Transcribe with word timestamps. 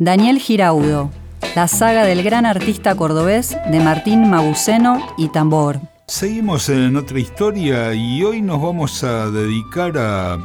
Daniel 0.00 0.38
Giraudo, 0.38 1.10
la 1.56 1.66
saga 1.66 2.04
del 2.04 2.22
gran 2.22 2.46
artista 2.46 2.94
cordobés 2.94 3.58
de 3.68 3.80
Martín 3.80 4.30
Maguceno 4.30 5.04
y 5.18 5.26
Tambor. 5.26 5.80
Seguimos 6.06 6.68
en 6.68 6.94
otra 6.94 7.18
historia 7.18 7.92
y 7.94 8.22
hoy 8.22 8.40
nos 8.40 8.62
vamos 8.62 9.02
a 9.02 9.28
dedicar 9.28 9.98
a 9.98 10.38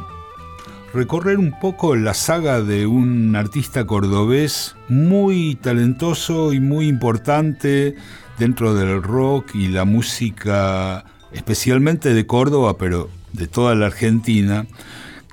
recorrer 0.92 1.38
un 1.38 1.56
poco 1.60 1.94
la 1.94 2.14
saga 2.14 2.62
de 2.62 2.88
un 2.88 3.36
artista 3.36 3.86
cordobés 3.86 4.74
muy 4.88 5.54
talentoso 5.54 6.52
y 6.52 6.58
muy 6.58 6.88
importante 6.88 7.94
dentro 8.40 8.74
del 8.74 9.04
rock 9.04 9.54
y 9.54 9.68
la 9.68 9.84
música, 9.84 11.04
especialmente 11.30 12.12
de 12.12 12.26
Córdoba, 12.26 12.76
pero 12.76 13.08
de 13.32 13.46
toda 13.46 13.76
la 13.76 13.86
Argentina, 13.86 14.66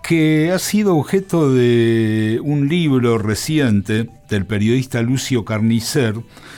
que 0.03 0.51
ha 0.51 0.59
sido 0.59 0.97
objeto 0.97 1.53
de 1.53 2.39
un 2.43 2.67
libro 2.67 3.17
reciente 3.17 4.09
del 4.29 4.45
periodista 4.45 5.01
Lucio 5.01 5.45
Carnicer, 5.45 6.15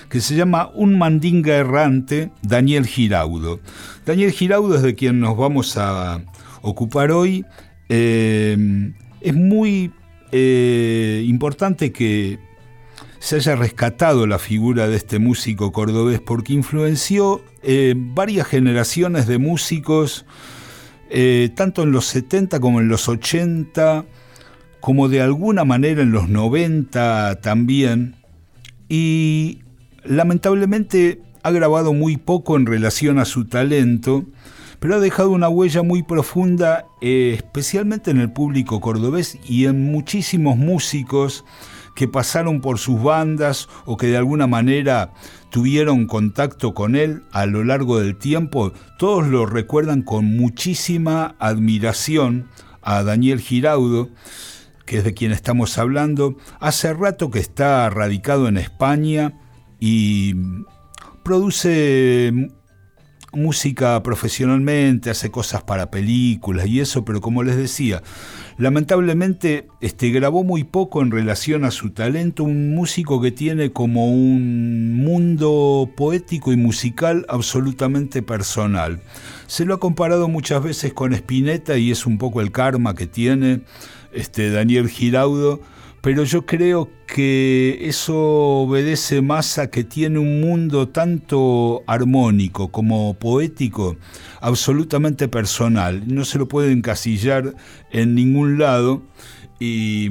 que 0.09 0.21
se 0.21 0.35
llama 0.35 0.69
Un 0.73 0.97
mandinga 0.97 1.55
errante, 1.55 2.31
Daniel 2.41 2.85
Giraudo. 2.85 3.59
Daniel 4.05 4.31
Giraudo 4.31 4.75
es 4.75 4.81
de 4.81 4.95
quien 4.95 5.19
nos 5.19 5.37
vamos 5.37 5.77
a 5.77 6.21
ocupar 6.61 7.11
hoy. 7.11 7.45
Eh, 7.89 8.91
es 9.21 9.33
muy 9.33 9.91
eh, 10.31 11.23
importante 11.27 11.91
que 11.91 12.39
se 13.19 13.37
haya 13.37 13.55
rescatado 13.55 14.27
la 14.27 14.37
figura 14.37 14.87
de 14.87 14.97
este 14.97 15.17
músico 15.17 15.71
cordobés 15.71 16.19
porque 16.19 16.53
influenció 16.53 17.41
eh, 17.61 17.93
varias 17.95 18.47
generaciones 18.47 19.27
de 19.27 19.37
músicos 19.37 20.25
eh, 21.15 21.51
tanto 21.53 21.83
en 21.83 21.91
los 21.91 22.07
70 22.07 22.59
como 22.59 22.79
en 22.79 22.87
los 22.87 23.07
80, 23.07 24.03
como 24.79 25.09
de 25.09 25.21
alguna 25.21 25.63
manera 25.63 26.01
en 26.01 26.11
los 26.11 26.27
90 26.27 27.39
también, 27.39 28.15
y 28.89 29.59
lamentablemente 30.03 31.21
ha 31.43 31.51
grabado 31.51 31.93
muy 31.93 32.17
poco 32.17 32.57
en 32.57 32.65
relación 32.65 33.19
a 33.19 33.25
su 33.25 33.45
talento, 33.45 34.25
pero 34.79 34.95
ha 34.95 34.99
dejado 34.99 35.29
una 35.29 35.49
huella 35.49 35.83
muy 35.83 36.01
profunda, 36.01 36.85
eh, 36.99 37.33
especialmente 37.35 38.09
en 38.09 38.17
el 38.19 38.31
público 38.31 38.81
cordobés 38.81 39.37
y 39.47 39.65
en 39.65 39.91
muchísimos 39.91 40.57
músicos 40.57 41.45
que 41.95 42.07
pasaron 42.07 42.59
por 42.59 42.79
sus 42.79 43.01
bandas 43.03 43.69
o 43.85 43.97
que 43.97 44.07
de 44.07 44.17
alguna 44.17 44.47
manera 44.47 45.13
tuvieron 45.53 46.07
contacto 46.07 46.73
con 46.73 46.95
él 46.95 47.21
a 47.31 47.45
lo 47.45 47.63
largo 47.63 47.99
del 47.99 48.15
tiempo, 48.15 48.73
todos 48.97 49.27
lo 49.27 49.45
recuerdan 49.45 50.01
con 50.01 50.25
muchísima 50.25 51.35
admiración 51.37 52.47
a 52.81 53.03
Daniel 53.03 53.39
Giraudo, 53.39 54.09
que 54.87 54.97
es 54.97 55.03
de 55.03 55.13
quien 55.13 55.31
estamos 55.31 55.77
hablando. 55.77 56.37
Hace 56.59 56.91
rato 56.95 57.29
que 57.29 57.37
está 57.37 57.87
radicado 57.91 58.47
en 58.47 58.57
España 58.57 59.39
y 59.79 60.33
produce 61.21 62.49
música 63.33 64.01
profesionalmente, 64.03 65.09
hace 65.09 65.31
cosas 65.31 65.63
para 65.63 65.91
películas 65.91 66.67
y 66.67 66.79
eso, 66.79 67.03
pero 67.03 67.21
como 67.21 67.43
les 67.43 67.55
decía, 67.55 68.01
lamentablemente 68.57 69.67
este, 69.81 70.09
grabó 70.09 70.43
muy 70.43 70.63
poco 70.63 71.01
en 71.01 71.11
relación 71.11 71.65
a 71.65 71.71
su 71.71 71.91
talento, 71.91 72.43
un 72.43 72.73
músico 72.75 73.21
que 73.21 73.31
tiene 73.31 73.71
como 73.71 74.11
un 74.11 74.95
mundo 74.97 75.89
poético 75.95 76.53
y 76.53 76.57
musical 76.57 77.25
absolutamente 77.29 78.21
personal. 78.21 79.01
Se 79.47 79.65
lo 79.65 79.75
ha 79.75 79.79
comparado 79.79 80.27
muchas 80.27 80.63
veces 80.63 80.93
con 80.93 81.13
Spinetta 81.13 81.77
y 81.77 81.91
es 81.91 82.05
un 82.05 82.17
poco 82.17 82.41
el 82.41 82.51
karma 82.51 82.95
que 82.95 83.07
tiene 83.07 83.61
este, 84.13 84.49
Daniel 84.49 84.87
Giraudo 84.89 85.61
pero 86.03 86.25
yo 86.25 86.45
creo 86.45 86.89
que 87.07 87.87
eso 87.87 88.13
obedece 88.13 89.21
más 89.21 89.57
a 89.57 89.71
que 89.71 89.85
tiene 89.85 90.19
un 90.19 90.41
mundo 90.41 90.89
tanto 90.89 91.81
armónico 91.87 92.67
como 92.71 93.13
poético, 93.13 93.95
absolutamente 94.41 95.29
personal. 95.29 96.03
No 96.05 96.25
se 96.25 96.39
lo 96.39 96.49
puede 96.49 96.73
encasillar 96.73 97.55
en 97.89 98.15
ningún 98.15 98.59
lado. 98.59 99.01
Y, 99.61 100.09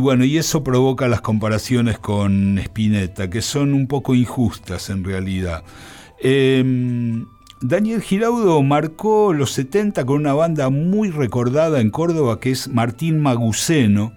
bueno, 0.00 0.24
y 0.24 0.38
eso 0.38 0.64
provoca 0.64 1.08
las 1.08 1.20
comparaciones 1.20 1.98
con 1.98 2.58
Spinetta, 2.58 3.28
que 3.28 3.42
son 3.42 3.74
un 3.74 3.86
poco 3.86 4.14
injustas 4.14 4.88
en 4.88 5.04
realidad. 5.04 5.62
Em, 6.22 7.26
Daniel 7.60 8.00
Giraudo 8.00 8.62
marcó 8.62 9.34
los 9.34 9.52
70 9.52 10.06
con 10.06 10.22
una 10.22 10.32
banda 10.32 10.70
muy 10.70 11.10
recordada 11.10 11.82
en 11.82 11.90
Córdoba 11.90 12.40
que 12.40 12.50
es 12.50 12.68
Martín 12.68 13.20
Maguceno, 13.20 14.14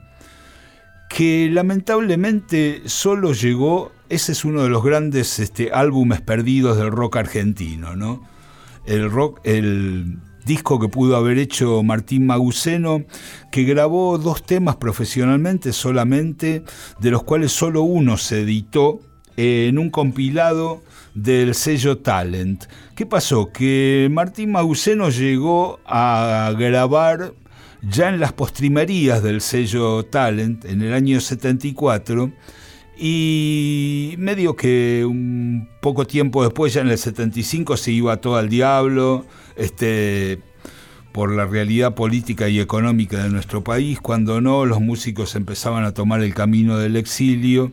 que 1.11 1.49
lamentablemente 1.51 2.83
solo 2.85 3.33
llegó, 3.33 3.91
ese 4.07 4.31
es 4.31 4.45
uno 4.45 4.63
de 4.63 4.69
los 4.69 4.83
grandes 4.83 5.39
este, 5.39 5.71
álbumes 5.71 6.21
perdidos 6.21 6.77
del 6.77 6.91
rock 6.91 7.17
argentino, 7.17 7.95
¿no? 7.95 8.23
El 8.85 9.11
rock, 9.11 9.41
el 9.43 10.19
disco 10.45 10.79
que 10.79 10.87
pudo 10.87 11.17
haber 11.17 11.37
hecho 11.37 11.83
Martín 11.83 12.25
Maguceno, 12.25 13.03
que 13.51 13.63
grabó 13.63 14.17
dos 14.17 14.43
temas 14.43 14.77
profesionalmente 14.77 15.73
solamente, 15.73 16.63
de 16.99 17.11
los 17.11 17.23
cuales 17.23 17.51
solo 17.51 17.81
uno 17.81 18.17
se 18.17 18.41
editó 18.41 19.01
en 19.35 19.79
un 19.79 19.89
compilado 19.89 20.81
del 21.13 21.55
sello 21.55 21.97
Talent. 21.97 22.65
¿Qué 22.95 23.05
pasó? 23.05 23.51
Que 23.51 24.07
Martín 24.11 24.53
Maguceno 24.53 25.09
llegó 25.09 25.79
a 25.85 26.53
grabar 26.57 27.33
ya 27.81 28.09
en 28.09 28.19
las 28.19 28.33
postrimerías 28.33 29.23
del 29.23 29.41
sello 29.41 30.05
Talent 30.05 30.65
en 30.65 30.81
el 30.81 30.93
año 30.93 31.19
74 31.19 32.31
y 32.97 34.15
medio 34.19 34.55
que 34.55 35.03
un 35.05 35.67
poco 35.81 36.05
tiempo 36.05 36.43
después, 36.43 36.73
ya 36.73 36.81
en 36.81 36.89
el 36.89 36.97
75, 36.97 37.75
se 37.77 37.91
iba 37.91 38.17
todo 38.17 38.37
al 38.37 38.49
diablo, 38.49 39.25
este, 39.55 40.39
por 41.11 41.31
la 41.31 41.45
realidad 41.45 41.95
política 41.95 42.47
y 42.47 42.59
económica 42.59 43.23
de 43.23 43.29
nuestro 43.29 43.63
país, 43.63 43.99
cuando 43.99 44.39
no, 44.39 44.65
los 44.65 44.81
músicos 44.81 45.35
empezaban 45.35 45.83
a 45.83 45.93
tomar 45.93 46.21
el 46.21 46.33
camino 46.35 46.77
del 46.77 46.95
exilio 46.95 47.71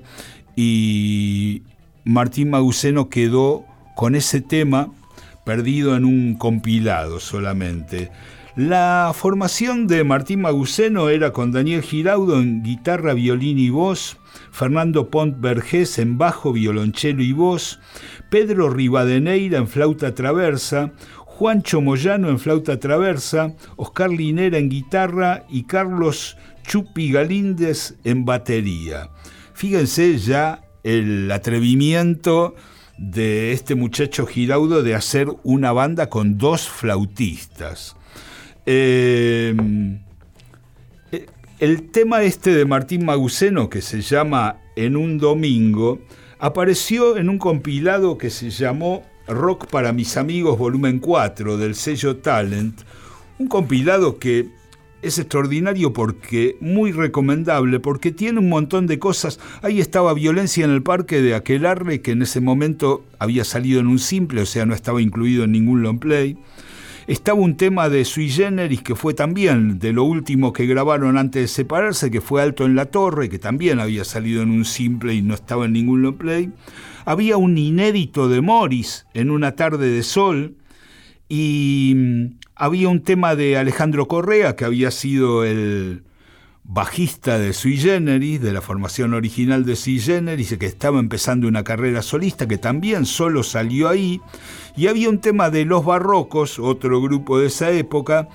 y 0.57 1.63
Martín 2.05 2.51
Maguceno 2.51 3.11
quedó 3.11 3.65
con 3.97 4.15
ese 4.15 4.41
tema 4.41 4.91
perdido 5.45 5.95
en 5.95 6.05
un 6.05 6.37
compilado 6.37 7.21
solamente. 7.21 8.11
La 8.59 9.13
formación 9.15 9.87
de 9.87 10.03
Martín 10.03 10.41
Maguceno 10.41 11.11
era 11.11 11.33
con 11.33 11.53
Daniel 11.53 11.81
Giraudo 11.81 12.41
en 12.41 12.65
guitarra, 12.65 13.15
violín 13.15 13.57
y 13.57 13.71
voz, 13.71 14.17
Fernando 14.51 15.11
Pont 15.11 15.37
Vergés 15.39 16.01
en 16.01 16.19
bajo, 16.19 16.53
violonchelo 16.53 17.23
y 17.23 17.31
voz, 17.31 17.79
Pedro 18.31 18.69
Rivadeneira 18.69 19.59
en 19.59 19.69
flauta 19.69 20.13
traversa, 20.13 20.93
Juancho 21.19 21.81
Moyano 21.81 22.31
en 22.31 22.41
flauta 22.41 22.81
traversa, 22.81 23.55
Oscar 23.77 24.11
Linera 24.11 24.59
en 24.59 24.71
guitarra 24.71 25.47
y 25.49 25.63
Carlos 25.63 26.37
Chupi 26.65 27.13
Galíndez 27.13 27.95
en 28.03 28.25
batería. 28.25 29.11
Fíjense 29.55 30.19
ya 30.19 30.63
el 30.83 31.31
atrevimiento 31.31 32.57
de 32.99 33.53
este 33.53 33.77
muchacho 33.77 34.27
Giraudo 34.27 34.83
de 34.83 34.97
hacer 34.97 35.29
una 35.45 35.71
banda 35.71 36.09
con 36.09 36.39
dos 36.39 36.69
flautistas. 36.69 37.95
Em, 38.71 39.99
el 41.59 41.91
tema 41.91 42.23
este 42.23 42.53
de 42.55 42.67
Martín 42.67 43.07
Maguceno, 43.07 43.71
que 43.71 43.81
se 43.81 44.03
llama 44.03 44.59
En 44.77 44.95
un 44.95 45.17
domingo, 45.17 46.01
apareció 46.39 47.17
en 47.17 47.31
un 47.31 47.39
compilado 47.39 48.19
que 48.19 48.29
se 48.29 48.51
llamó 48.51 49.05
Rock 49.27 49.69
para 49.69 49.95
mis 49.95 50.19
amigos, 50.19 50.59
volumen 50.59 50.99
4, 50.99 51.57
del 51.57 51.77
sello 51.77 52.19
Talent. 52.19 52.83
Un 53.39 53.49
compilado 53.49 54.19
que 54.19 54.51
es 55.01 55.19
extraordinario 55.19 55.95
porque 55.95 56.59
muy 56.61 56.93
recomendable, 56.93 57.81
porque 57.81 58.13
tiene 58.13 58.39
un 58.39 58.51
montón 58.51 58.87
de 58.87 58.99
cosas. 58.99 59.41
Ahí 59.63 59.81
estaba 59.81 60.13
Violencia 60.13 60.67
en 60.67 60.73
el 60.73 60.83
Parque 60.83 61.23
de 61.23 61.35
Aquelarre, 61.35 62.03
que 62.03 62.11
en 62.11 62.21
ese 62.21 62.43
momento 62.43 63.03
había 63.19 63.45
salido 63.45 63.81
en 63.81 63.87
un 63.87 63.99
simple, 63.99 64.43
o 64.43 64.47
sea, 64.47 64.67
no 64.67 64.75
estaba 64.75 65.01
incluido 65.01 65.45
en 65.45 65.53
ningún 65.53 65.83
long 65.83 65.99
play. 65.99 66.37
Estaba 67.09 67.41
un 67.41 67.57
tema 67.57 67.89
de 67.89 68.05
Sui 68.05 68.29
Generis 68.29 68.83
que 68.83 68.95
fue 68.95 69.15
también 69.15 69.79
de 69.79 69.95
lo 69.95 70.05
último 70.05 70.53
que 70.53 70.67
grabaron 70.67 71.17
antes 71.17 71.41
de 71.41 71.49
separarse, 71.49 72.11
que 72.11 72.21
fue 72.21 72.43
Alto 72.43 72.67
en 72.67 72.75
la 72.75 72.85
Torre, 72.85 73.31
que 73.31 73.39
también 73.39 73.81
había 73.81 74.05
salido 74.05 74.43
en 74.43 74.51
un 74.51 74.67
simple 74.67 75.15
y 75.15 75.23
no 75.23 75.33
estaba 75.33 75.65
en 75.65 75.73
ningún 75.73 76.03
long 76.03 76.19
play. 76.19 76.53
Había 77.07 77.39
un 77.39 77.57
inédito 77.57 78.29
de 78.29 78.43
Morris 78.43 79.07
en 79.15 79.31
una 79.31 79.53
tarde 79.53 79.91
de 79.91 80.03
sol 80.03 80.57
y 81.31 81.95
mm, 81.97 82.25
había 82.55 82.91
un 82.91 83.01
tema 83.01 83.37
de 83.37 83.57
Alejandro 83.57 84.07
Correa 84.07 84.55
que 84.55 84.67
había 84.67 84.91
sido 84.91 85.45
el 85.45 86.03
bajista 86.69 87.39
de 87.39 87.55
Sui 87.55 87.79
Generis, 87.79 88.43
de 88.43 88.53
la 88.53 88.61
formación 88.61 89.15
original 89.15 89.65
de 89.65 89.75
Sui 89.75 89.99
Generis, 89.99 90.55
que 90.59 90.67
estaba 90.67 91.01
empezando 91.01 91.49
una 91.49 91.65
carrera 91.65 92.03
solista, 92.03 92.47
que 92.47 92.59
también 92.59 93.07
solo 93.07 93.43
salió 93.43 93.89
ahí, 93.89 94.21
y 94.77 94.87
había 94.87 95.09
un 95.09 95.19
tema 95.19 95.49
de 95.49 95.65
Los 95.65 95.87
Barrocos, 95.87 96.59
otro 96.59 97.01
grupo 97.01 97.39
de 97.39 97.47
esa 97.47 97.71
época, 97.71 98.29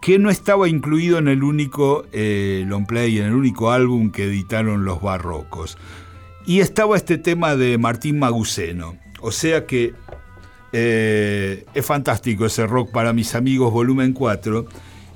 que 0.00 0.18
no 0.18 0.30
estaba 0.30 0.66
incluido 0.66 1.18
en 1.18 1.28
el 1.28 1.44
único 1.44 2.06
eh, 2.12 2.64
long 2.66 2.86
play, 2.86 3.18
en 3.18 3.26
el 3.26 3.34
único 3.34 3.70
álbum 3.70 4.10
que 4.10 4.24
editaron 4.24 4.86
Los 4.86 5.02
Barrocos. 5.02 5.76
Y 6.46 6.60
estaba 6.60 6.96
este 6.96 7.18
tema 7.18 7.54
de 7.54 7.76
Martín 7.76 8.18
Maguceno. 8.18 8.96
O 9.20 9.30
sea 9.30 9.66
que 9.66 9.94
eh, 10.72 11.64
es 11.74 11.86
fantástico 11.86 12.46
ese 12.46 12.66
rock 12.66 12.90
para 12.92 13.12
mis 13.12 13.34
amigos, 13.34 13.72
volumen 13.72 14.14
4. 14.14 14.66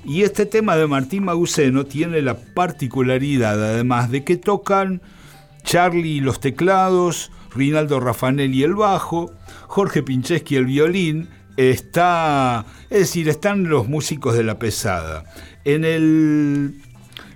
Y 0.09 0.23
este 0.23 0.47
tema 0.47 0.75
de 0.77 0.87
Martín 0.87 1.25
Maguceno 1.25 1.85
tiene 1.85 2.23
la 2.23 2.39
particularidad, 2.39 3.63
además, 3.63 4.11
de 4.11 4.25
que 4.25 4.39
tocan 4.39 5.03
Charlie 5.65 6.21
los 6.23 6.41
teclados, 6.41 7.31
Rinaldo 7.55 8.01
Raffanelli 8.01 8.63
el 8.63 8.75
bajo, 8.75 9.31
Jorge 9.67 10.03
Pincheski 10.03 10.57
el 10.57 10.65
violín, 10.65 11.29
está, 11.59 12.65
es 12.89 13.01
decir, 13.01 13.29
están 13.29 13.69
los 13.69 13.87
músicos 13.87 14.35
de 14.35 14.45
la 14.45 14.59
pesada. 14.59 15.25
En 15.67 15.85
el 15.85 16.81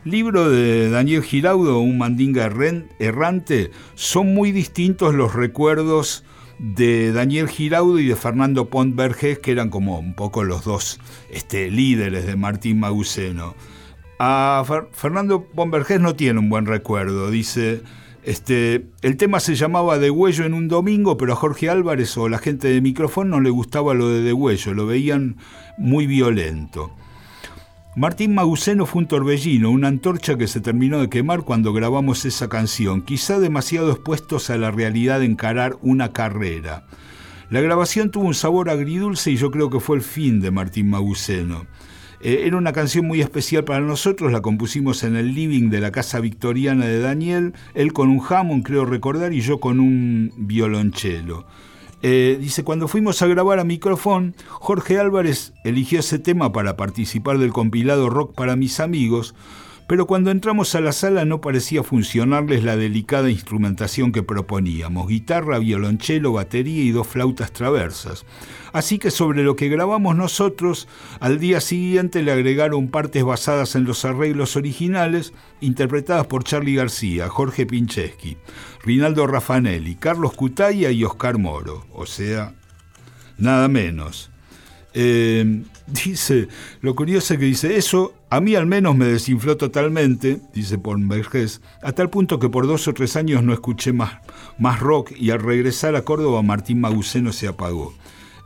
libro 0.05 0.49
de 0.49 0.89
Daniel 0.89 1.23
Giraudo, 1.23 1.79
Un 1.79 1.99
mandinga 1.99 2.51
errante, 2.99 3.71
son 3.97 4.33
muy 4.33 4.51
distintos 4.51 5.15
los 5.15 5.35
recuerdos 5.35 6.25
de 6.63 7.13
Daniel 7.13 7.49
Giraudo 7.49 7.99
y 7.99 8.07
de 8.07 8.15
Fernando 8.15 8.71
Pont 8.71 8.95
Vergés, 8.95 9.41
que 9.41 9.51
eran 9.51 9.69
como 9.69 9.99
un 9.99 10.15
poco 10.15 10.45
los 10.45 10.65
dos 10.65 11.01
este, 11.29 11.71
líderes 11.71 12.25
de 12.25 12.37
Martín 12.37 12.79
Maguceno. 12.79 13.57
A 14.21 14.65
Fernando 14.93 15.45
Pont 15.45 15.73
Vergés 15.73 16.01
no 16.01 16.15
tiene 16.15 16.39
un 16.39 16.49
buen 16.49 16.67
recuerdo, 16.67 17.33
dice, 17.33 17.83
este, 18.23 18.87
el 19.03 19.17
tema 19.17 19.41
se 19.41 19.57
llamaba 19.57 19.99
De 19.99 20.11
Huello 20.11 20.45
en 20.45 20.55
un 20.55 20.69
domingo, 20.69 21.17
pero 21.17 21.33
a 21.33 21.37
Jorge 21.37 21.69
Álvarez 21.69 22.17
o 22.17 22.29
la 22.29 22.39
gente 22.39 22.69
de 22.69 22.81
micrófono 22.81 23.31
no 23.31 23.41
le 23.41 23.51
gustaba 23.51 23.93
lo 23.95 24.09
de 24.09 24.23
De 24.23 24.33
Huello, 24.33 24.73
lo 24.73 24.87
veían 24.87 25.39
muy 25.77 26.07
violento. 26.07 26.95
Martín 27.95 28.35
Maguceno 28.35 28.87
fue 28.87 29.03
un 29.03 29.07
torbellino, 29.07 29.71
una 29.71 29.89
antorcha 29.89 30.39
que 30.39 30.49
se 30.49 30.63
terminó 30.63 30.99
de 31.03 31.11
quemar 31.11 31.43
cuando 31.43 31.75
grabamos 31.75 32.25
esa 32.25 32.49
canción, 32.49 33.03
quizá 33.03 33.39
demasiado 33.39 33.93
expuestos 33.93 34.49
a 34.49 34.57
la 34.57 34.71
realidad 34.71 35.21
de 35.21 35.27
encarar 35.27 35.77
una 35.83 36.11
carrera. 36.11 36.87
La 37.51 37.61
grabación 37.61 38.11
tuvo 38.11 38.25
un 38.25 38.35
sabor 38.35 38.71
agridulce 38.71 39.33
y 39.33 39.37
yo 39.37 39.51
creo 39.51 39.69
que 39.69 39.79
fue 39.79 39.97
el 39.97 40.03
fin 40.03 40.41
de 40.41 40.51
Martín 40.51 40.89
Maguceno. 40.89 41.67
Eh, 42.23 42.45
era 42.47 42.57
una 42.57 42.73
canción 42.73 43.07
muy 43.07 43.21
especial 43.21 43.65
para 43.65 43.81
nosotros, 43.81 44.33
la 44.33 44.41
compusimos 44.41 45.05
en 45.05 45.15
el 45.15 45.35
living 45.35 45.69
de 45.69 45.81
la 45.81 45.93
casa 45.93 46.19
victoriana 46.19 46.87
de 46.87 46.99
Daniel, 46.99 47.53
él 47.75 47.93
con 47.93 48.09
un 48.09 48.23
Hammond, 48.27 48.65
creo 48.65 48.87
recordar, 48.87 49.35
y 49.35 49.43
yo 49.43 49.61
con 49.61 49.81
un 49.81 50.33
violonchelo. 50.39 51.45
Eh, 52.03 52.37
dice, 52.41 52.65
cuando 52.65 52.89
fuimos 52.89 53.23
a 53.23 53.27
grabar 53.29 53.61
a 53.61 53.65
micrófono, 53.65 54.33
Jorge 54.49 54.99
Álvarez 54.99 55.53
eligió 55.63 56.01
ese 56.01 56.19
tema 56.19 56.53
para 56.53 56.77
participar 56.77 57.39
del 57.39 57.53
compilado 57.53 58.11
Rock 58.11 58.35
para 58.35 58.57
mis 58.57 58.81
amigos, 58.81 59.35
pero 59.87 60.07
cuando 60.07 60.31
entramos 60.31 60.75
a 60.75 60.81
la 60.81 60.93
sala 60.93 61.25
no 61.25 61.41
parecía 61.41 61.83
funcionarles 61.83 62.65
la 62.65 62.77
delicada 62.77 63.31
instrumentación 63.31 64.13
que 64.13 64.23
proponíamos, 64.23 65.09
guitarra, 65.09 65.59
violonchelo, 65.59 66.33
batería 66.33 66.83
y 66.83 66.91
dos 66.91 67.07
flautas 67.07 67.53
traversas. 67.53 68.25
Así 68.73 68.99
que 68.99 69.11
sobre 69.11 69.43
lo 69.43 69.55
que 69.55 69.69
grabamos 69.69 70.17
nosotros, 70.17 70.89
al 71.21 71.39
día 71.39 71.61
siguiente 71.61 72.23
le 72.23 72.33
agregaron 72.33 72.89
partes 72.89 73.23
basadas 73.23 73.75
en 73.75 73.85
los 73.85 74.05
arreglos 74.05 74.57
originales, 74.57 75.35
interpretadas 75.61 76.27
por 76.27 76.45
Charlie 76.45 76.77
García, 76.77 77.29
Jorge 77.29 77.67
Pincheski, 77.67 78.39
Rinaldo 78.83 79.27
Raffanelli, 79.27 79.97
Carlos 79.97 80.33
Cutaya 80.33 80.91
y 80.91 81.05
Oscar 81.05 81.39
Moro. 81.39 81.87
O 81.93 82.07
sea, 82.07 82.55
nada 83.37 83.69
menos. 83.69 84.31
Eh, 84.95 85.63
dice, 85.87 86.49
lo 86.81 86.95
curioso 86.95 87.35
es 87.35 87.41
que 87.41 87.47
dice, 87.47 87.77
eso 87.77 88.15
a 88.33 88.41
mí 88.41 88.55
al 88.55 88.65
menos 88.65 88.97
me 88.97 89.05
desinfló 89.05 89.59
totalmente, 89.59 90.41
dice 90.55 90.79
Paul 90.79 91.07
Vergés, 91.07 91.61
a 91.83 91.93
tal 91.93 92.09
punto 92.09 92.39
que 92.39 92.49
por 92.49 92.67
dos 92.67 92.89
o 92.89 92.95
tres 92.95 93.15
años 93.15 93.43
no 93.43 93.53
escuché 93.53 93.93
más, 93.93 94.21
más 94.59 94.81
rock 94.81 95.13
y 95.15 95.29
al 95.29 95.41
regresar 95.41 95.97
a 95.97 96.01
Córdoba 96.01 96.41
Martín 96.41 96.81
Maguceno 96.81 97.31
se 97.35 97.47
apagó. 97.47 97.93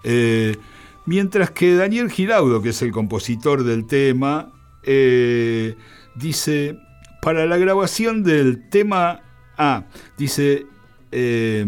Eh, 0.02 0.56
mientras 1.04 1.52
que 1.52 1.76
Daniel 1.76 2.10
Giraudo, 2.10 2.62
que 2.62 2.70
es 2.70 2.82
el 2.82 2.90
compositor 2.90 3.62
del 3.62 3.86
tema, 3.86 4.52
eh, 4.82 5.76
dice, 6.16 6.80
para 7.22 7.46
la 7.46 7.56
grabación 7.56 8.24
del 8.24 8.68
tema, 8.68 9.20
ah, 9.56 9.84
dice, 10.18 10.66
eh, 11.12 11.64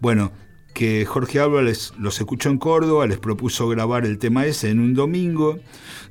bueno, 0.00 0.32
que 0.72 1.04
Jorge 1.04 1.40
Álvarez 1.40 1.92
los 1.98 2.18
escuchó 2.18 2.50
en 2.50 2.58
Córdoba, 2.58 3.06
les 3.06 3.18
propuso 3.18 3.68
grabar 3.68 4.06
el 4.06 4.18
tema 4.18 4.46
ese 4.46 4.70
en 4.70 4.80
un 4.80 4.94
domingo. 4.94 5.58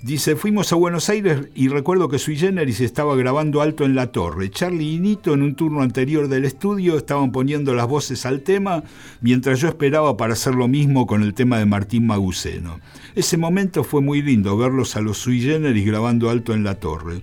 Dice, 0.01 0.35
fuimos 0.35 0.71
a 0.71 0.75
Buenos 0.75 1.09
Aires 1.09 1.49
y 1.53 1.67
recuerdo 1.67 2.09
que 2.09 2.19
Sui 2.19 2.35
Generis 2.35 2.81
estaba 2.81 3.15
grabando 3.15 3.61
alto 3.61 3.85
en 3.85 3.95
la 3.95 4.11
torre. 4.11 4.49
Charlie 4.49 4.95
y 4.95 4.99
Nito 4.99 5.33
en 5.33 5.41
un 5.41 5.55
turno 5.55 5.81
anterior 5.81 6.27
del 6.27 6.45
estudio 6.45 6.97
estaban 6.97 7.31
poniendo 7.31 7.73
las 7.73 7.87
voces 7.87 8.25
al 8.25 8.41
tema 8.41 8.83
mientras 9.21 9.59
yo 9.59 9.67
esperaba 9.67 10.17
para 10.17 10.33
hacer 10.33 10.55
lo 10.55 10.67
mismo 10.67 11.05
con 11.05 11.23
el 11.23 11.33
tema 11.33 11.59
de 11.59 11.65
Martín 11.65 12.07
Maguceno. 12.07 12.79
Ese 13.15 13.37
momento 13.37 13.83
fue 13.83 14.01
muy 14.01 14.21
lindo 14.21 14.57
verlos 14.57 14.95
a 14.95 15.01
los 15.01 15.17
Sui 15.17 15.41
Generis 15.41 15.85
grabando 15.85 16.29
alto 16.29 16.53
en 16.53 16.63
la 16.63 16.75
torre. 16.75 17.21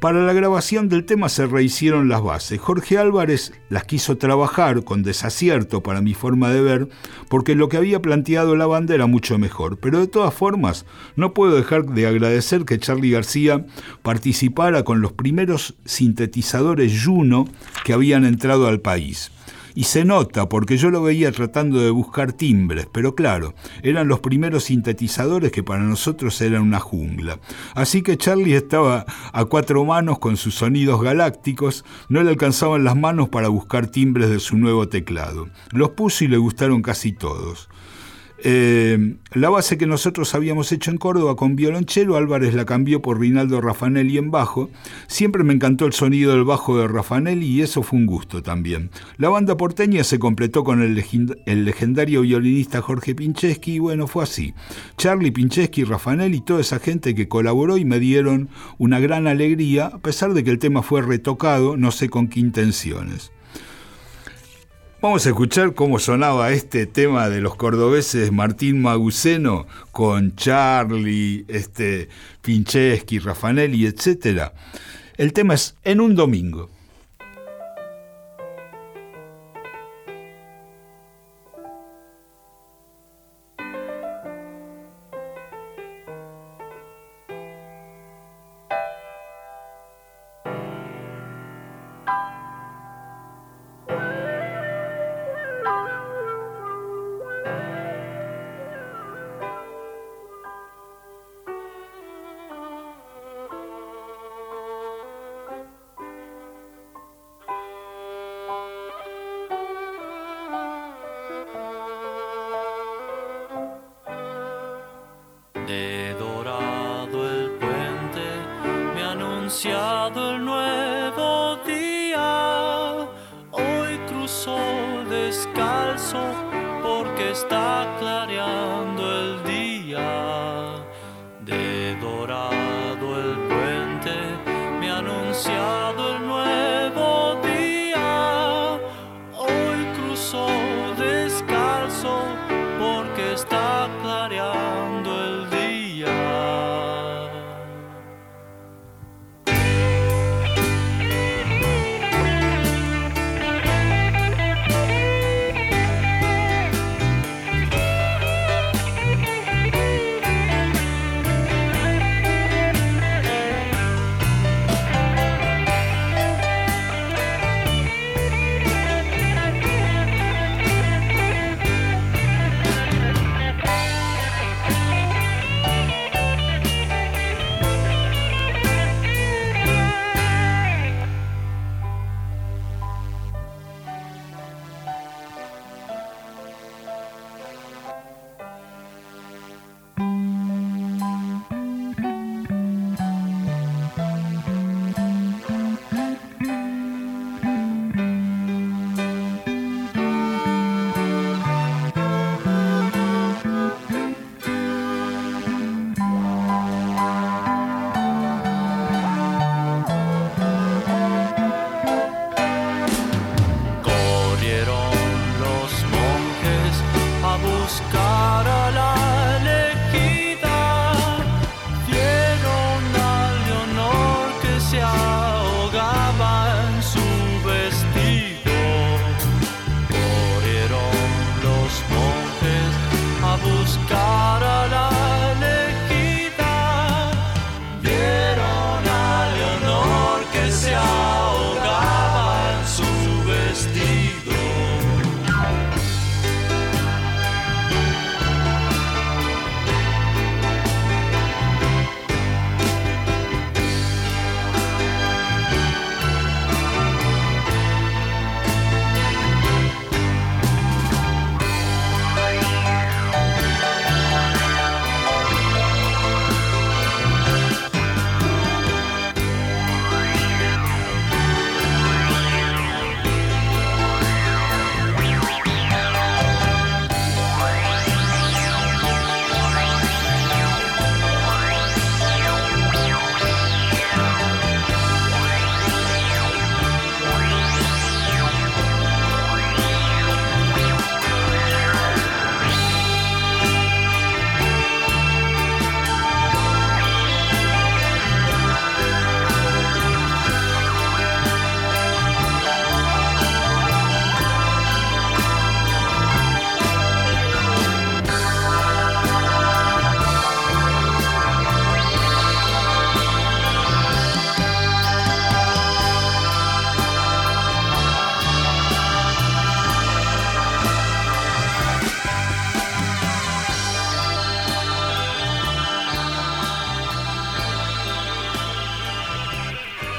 Para 0.00 0.24
la 0.24 0.32
grabación 0.32 0.88
del 0.88 1.04
tema 1.04 1.28
se 1.28 1.46
rehicieron 1.46 2.08
las 2.08 2.22
bases. 2.22 2.60
Jorge 2.60 2.98
Álvarez 2.98 3.52
las 3.68 3.82
quiso 3.82 4.16
trabajar 4.16 4.84
con 4.84 5.02
desacierto 5.02 5.82
para 5.82 6.00
mi 6.00 6.14
forma 6.14 6.50
de 6.50 6.60
ver, 6.60 6.88
porque 7.28 7.56
lo 7.56 7.68
que 7.68 7.78
había 7.78 8.00
planteado 8.00 8.54
la 8.54 8.66
banda 8.66 8.94
era 8.94 9.06
mucho 9.06 9.38
mejor. 9.38 9.78
Pero 9.78 9.98
de 9.98 10.06
todas 10.06 10.32
formas, 10.32 10.86
no 11.16 11.34
puedo 11.34 11.56
dejar 11.56 11.84
de 11.84 12.06
agradecer 12.06 12.64
que 12.64 12.78
Charlie 12.78 13.10
García 13.10 13.66
participara 14.02 14.84
con 14.84 15.00
los 15.00 15.14
primeros 15.14 15.74
sintetizadores 15.84 17.02
Juno 17.04 17.46
que 17.84 17.92
habían 17.92 18.24
entrado 18.24 18.68
al 18.68 18.80
país. 18.80 19.32
Y 19.78 19.84
se 19.84 20.04
nota, 20.04 20.48
porque 20.48 20.76
yo 20.76 20.90
lo 20.90 21.04
veía 21.04 21.30
tratando 21.30 21.80
de 21.80 21.90
buscar 21.90 22.32
timbres, 22.32 22.88
pero 22.92 23.14
claro, 23.14 23.54
eran 23.84 24.08
los 24.08 24.18
primeros 24.18 24.64
sintetizadores 24.64 25.52
que 25.52 25.62
para 25.62 25.84
nosotros 25.84 26.40
eran 26.40 26.62
una 26.62 26.80
jungla. 26.80 27.38
Así 27.76 28.02
que 28.02 28.16
Charlie 28.16 28.56
estaba 28.56 29.06
a 29.32 29.44
cuatro 29.44 29.84
manos 29.84 30.18
con 30.18 30.36
sus 30.36 30.56
sonidos 30.56 31.00
galácticos, 31.00 31.84
no 32.08 32.24
le 32.24 32.30
alcanzaban 32.30 32.82
las 32.82 32.96
manos 32.96 33.28
para 33.28 33.46
buscar 33.46 33.86
timbres 33.86 34.30
de 34.30 34.40
su 34.40 34.58
nuevo 34.58 34.88
teclado. 34.88 35.46
Los 35.70 35.90
puso 35.90 36.24
y 36.24 36.26
le 36.26 36.38
gustaron 36.38 36.82
casi 36.82 37.12
todos. 37.12 37.68
Eh, 38.44 39.16
la 39.32 39.50
base 39.50 39.78
que 39.78 39.86
nosotros 39.86 40.34
habíamos 40.34 40.70
hecho 40.70 40.90
en 40.90 40.98
Córdoba 40.98 41.34
con 41.34 41.56
violonchelo, 41.56 42.16
Álvarez 42.16 42.54
la 42.54 42.64
cambió 42.64 43.02
por 43.02 43.18
Rinaldo 43.18 43.60
Raffanelli 43.60 44.16
en 44.16 44.30
bajo. 44.30 44.70
Siempre 45.08 45.42
me 45.42 45.54
encantó 45.54 45.86
el 45.86 45.92
sonido 45.92 46.32
del 46.32 46.44
bajo 46.44 46.78
de 46.78 46.86
Raffanelli 46.86 47.46
y 47.46 47.62
eso 47.62 47.82
fue 47.82 47.98
un 47.98 48.06
gusto 48.06 48.42
también. 48.42 48.90
La 49.16 49.28
banda 49.28 49.56
porteña 49.56 50.04
se 50.04 50.18
completó 50.18 50.62
con 50.62 50.82
el, 50.82 50.94
legendario 50.94 52.22
violinista 52.22 52.80
Jorge 52.80 53.14
Pincheski 53.14 53.74
y 53.74 53.78
bueno, 53.80 54.06
fue 54.06 54.22
así. 54.22 54.54
Charlie 54.96 55.32
Pincheski, 55.32 55.84
Raffanelli, 55.84 56.40
toda 56.40 56.60
esa 56.60 56.78
gente 56.78 57.14
que 57.14 57.28
colaboró 57.28 57.76
y 57.76 57.84
me 57.84 57.98
dieron 57.98 58.48
una 58.78 59.00
gran 59.00 59.26
alegría, 59.26 59.86
a 59.86 59.98
pesar 59.98 60.32
de 60.32 60.44
que 60.44 60.50
el 60.50 60.58
tema 60.58 60.82
fue 60.82 61.02
retocado, 61.02 61.76
no 61.76 61.90
sé 61.90 62.08
con 62.08 62.28
qué 62.28 62.40
intenciones. 62.40 63.32
Vamos 65.00 65.24
a 65.26 65.28
escuchar 65.28 65.74
cómo 65.74 66.00
sonaba 66.00 66.50
este 66.50 66.84
tema 66.86 67.28
de 67.28 67.40
los 67.40 67.54
cordobeses 67.54 68.32
Martín 68.32 68.82
Maguceno 68.82 69.68
con 69.92 70.34
Charlie, 70.34 71.44
este, 71.46 72.08
Pincheski, 72.42 73.20
Raffanelli, 73.20 73.86
etc. 73.86 74.50
El 75.16 75.32
tema 75.32 75.54
es 75.54 75.76
En 75.84 76.00
un 76.00 76.16
domingo. 76.16 76.68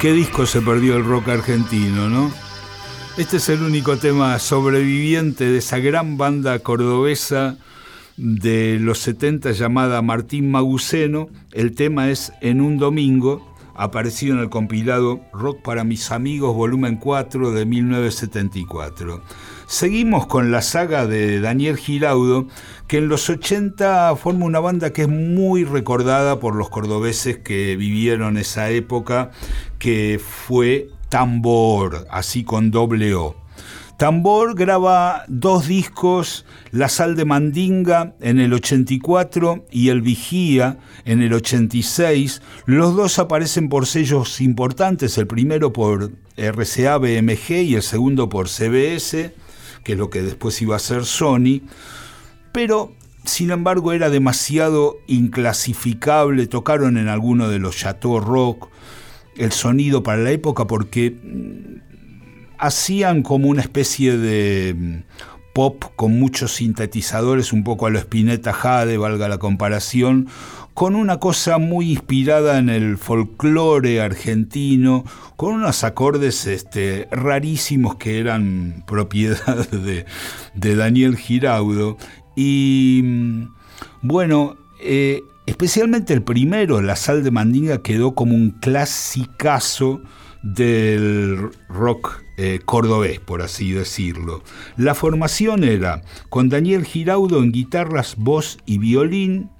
Qué 0.00 0.14
disco 0.14 0.46
se 0.46 0.62
perdió 0.62 0.96
el 0.96 1.04
rock 1.04 1.28
argentino, 1.28 2.08
¿no? 2.08 2.32
Este 3.18 3.36
es 3.36 3.50
el 3.50 3.62
único 3.62 3.98
tema 3.98 4.38
sobreviviente 4.38 5.44
de 5.44 5.58
esa 5.58 5.78
gran 5.78 6.16
banda 6.16 6.58
cordobesa 6.60 7.58
de 8.16 8.78
los 8.80 9.00
70 9.00 9.52
llamada 9.52 10.00
Martín 10.00 10.50
Maguceno. 10.50 11.28
El 11.52 11.74
tema 11.74 12.08
es 12.08 12.32
En 12.40 12.62
un 12.62 12.78
domingo, 12.78 13.54
aparecido 13.74 14.34
en 14.34 14.40
el 14.40 14.48
compilado 14.48 15.20
Rock 15.34 15.60
para 15.60 15.84
mis 15.84 16.10
amigos, 16.10 16.56
volumen 16.56 16.96
4 16.96 17.52
de 17.52 17.66
1974. 17.66 19.22
Seguimos 19.70 20.26
con 20.26 20.50
la 20.50 20.62
saga 20.62 21.06
de 21.06 21.40
Daniel 21.40 21.76
Giraudo, 21.76 22.48
que 22.88 22.98
en 22.98 23.06
los 23.08 23.30
80 23.30 24.16
forma 24.16 24.44
una 24.44 24.58
banda 24.58 24.92
que 24.92 25.02
es 25.02 25.08
muy 25.08 25.62
recordada 25.62 26.40
por 26.40 26.56
los 26.56 26.70
cordobeses 26.70 27.38
que 27.38 27.76
vivieron 27.76 28.36
esa 28.36 28.68
época, 28.70 29.30
que 29.78 30.20
fue 30.20 30.88
Tambor, 31.08 32.08
así 32.10 32.42
con 32.42 32.72
doble 32.72 33.14
O. 33.14 33.36
Tambor 33.96 34.56
graba 34.56 35.22
dos 35.28 35.68
discos, 35.68 36.46
La 36.72 36.88
Sal 36.88 37.14
de 37.14 37.24
Mandinga 37.24 38.14
en 38.20 38.40
el 38.40 38.52
84 38.52 39.66
y 39.70 39.90
El 39.90 40.02
Vigía 40.02 40.78
en 41.04 41.22
el 41.22 41.32
86. 41.32 42.42
Los 42.66 42.96
dos 42.96 43.20
aparecen 43.20 43.68
por 43.68 43.86
sellos 43.86 44.40
importantes, 44.40 45.16
el 45.16 45.28
primero 45.28 45.72
por 45.72 46.10
RCA 46.36 46.98
BMG 46.98 47.50
y 47.50 47.74
el 47.76 47.82
segundo 47.82 48.28
por 48.28 48.48
CBS 48.48 49.32
que 49.84 49.92
es 49.92 49.98
lo 49.98 50.10
que 50.10 50.22
después 50.22 50.60
iba 50.62 50.76
a 50.76 50.80
ser 50.80 51.04
Sony, 51.04 51.62
pero 52.52 52.92
sin 53.24 53.50
embargo 53.50 53.92
era 53.92 54.10
demasiado 54.10 54.98
inclasificable, 55.06 56.46
tocaron 56.46 56.96
en 56.96 57.08
alguno 57.08 57.48
de 57.48 57.58
los 57.58 57.76
Chateau 57.76 58.20
Rock 58.20 58.68
el 59.36 59.52
sonido 59.52 60.02
para 60.02 60.22
la 60.22 60.30
época 60.30 60.66
porque 60.66 61.10
mm, 61.10 62.54
hacían 62.58 63.22
como 63.22 63.48
una 63.48 63.62
especie 63.62 64.16
de 64.16 64.74
mm, 64.74 64.96
pop 65.52 65.84
con 65.96 66.18
muchos 66.18 66.52
sintetizadores, 66.52 67.52
un 67.52 67.64
poco 67.64 67.86
a 67.86 67.90
lo 67.90 67.98
Spinetta 67.98 68.52
Jade, 68.52 68.98
valga 68.98 69.28
la 69.28 69.38
comparación, 69.38 70.28
con 70.74 70.94
una 70.94 71.18
cosa 71.18 71.58
muy 71.58 71.90
inspirada 71.92 72.58
en 72.58 72.68
el 72.68 72.96
folclore 72.96 74.00
argentino, 74.00 75.04
con 75.36 75.54
unos 75.54 75.84
acordes 75.84 76.46
este, 76.46 77.08
rarísimos 77.10 77.96
que 77.96 78.18
eran 78.18 78.84
propiedad 78.86 79.68
de, 79.68 80.04
Daniel 80.54 81.16
Giraudo. 81.16 81.96
Y 82.36 83.02
mm, 83.04 83.48
bueno, 84.02 84.56
eh, 84.80 85.22
especialmente 85.46 86.14
el 86.14 86.22
primero, 86.22 86.80
La 86.80 86.96
Sal 86.96 87.22
de 87.22 87.30
Mandinga, 87.30 87.82
quedó 87.82 88.14
como 88.14 88.34
un 88.34 88.50
clasicazo 88.50 90.00
del 90.42 91.50
rock 91.68 92.22
eh, 92.38 92.60
cordobés, 92.64 93.20
por 93.20 93.42
así 93.42 93.72
decirlo. 93.72 94.42
La 94.76 94.94
formación 94.94 95.64
era 95.64 96.02
con 96.30 96.48
Daniel 96.48 96.84
Giraudo 96.84 97.42
en 97.42 97.52
guitarras, 97.52 98.14
voz 98.16 98.58
y 98.64 98.78
violín, 98.78 99.50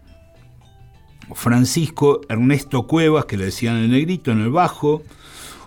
Francisco 1.35 2.21
Ernesto 2.29 2.87
Cuevas, 2.87 3.25
que 3.25 3.37
le 3.37 3.47
decían 3.47 3.77
el 3.77 3.91
negrito, 3.91 4.31
en 4.33 4.41
el 4.41 4.51
bajo, 4.51 5.03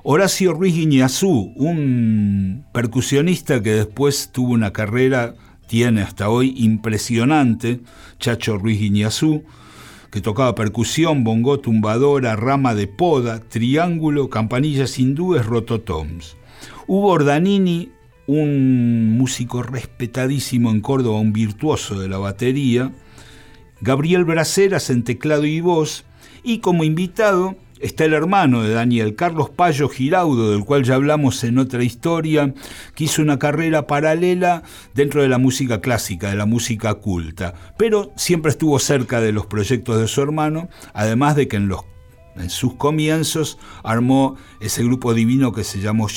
Horacio 0.04 0.54
Ruiz 0.54 0.76
Guiñazú, 0.76 1.54
un 1.56 2.66
percusionista 2.74 3.64
que 3.64 3.72
después 3.72 4.32
tuvo 4.34 4.54
una 4.54 4.74
carrera, 4.74 5.36
tiene 5.68 6.02
hasta 6.02 6.30
hoy, 6.30 6.54
impresionante, 6.58 7.80
Chacho 8.20 8.58
Ruiz 8.58 8.80
Guiñazú, 8.80 9.44
que 10.12 10.22
tocaba 10.22 10.56
percusión, 10.56 11.24
bongó, 11.24 11.60
tumbadora, 11.60 12.36
rama 12.36 12.76
de 12.76 12.88
poda, 12.88 13.40
triángulo, 13.40 14.30
campanillas 14.30 15.00
hindúes, 15.00 15.46
rototoms. 15.46 16.38
Hugo 16.86 17.08
Ordanini, 17.08 17.90
un 18.28 19.18
músico 19.18 19.64
respetadísimo 19.64 20.70
en 20.70 20.82
Córdoba, 20.82 21.20
un 21.20 21.34
virtuoso 21.34 22.00
de 22.00 22.10
la 22.10 22.18
batería, 22.18 22.92
Gabriel 23.84 24.24
Braceras 24.24 24.90
en 24.90 25.04
teclado 25.04 25.44
y 25.44 25.60
voz, 25.60 26.06
y 26.42 26.60
como 26.60 26.86
invitado 26.86 27.58
está 27.82 28.06
el 28.06 28.14
hermano 28.14 28.64
de 28.64 28.74
Daniel, 28.74 29.14
Carlos 29.14 29.50
Payo 29.50 29.90
Giraudo, 29.90 30.52
del 30.52 30.64
cual 30.64 30.86
ya 30.86 30.96
hablamos 30.96 31.44
en 31.44 31.58
otra 31.58 31.84
historia, 31.84 32.54
que 32.96 33.04
hizo 33.04 33.22
una 33.22 33.40
carrera 33.40 33.86
paralela 33.86 34.64
dentro 34.94 35.22
de 35.22 35.28
la 35.28 35.38
música 35.38 35.82
clásica, 35.82 36.30
de 36.30 36.38
la 36.38 36.46
música 36.46 36.94
culta, 36.94 37.56
pero 37.78 38.14
siempre 38.16 38.52
estuvo 38.52 38.80
cerca 38.80 39.20
de 39.20 39.34
los 39.34 39.48
proyectos 39.48 40.00
de 40.00 40.08
su 40.08 40.22
hermano, 40.22 40.70
además 40.94 41.36
de 41.36 41.50
que 41.50 41.58
en 41.58 41.68
los 41.68 41.84
en 42.36 42.50
sus 42.50 42.76
comienzos 42.76 43.58
armó 43.84 44.38
ese 44.60 44.84
grupo 44.84 45.14
divino 45.14 45.54
que 45.54 45.64
se 45.64 45.80
llamó 45.80 46.08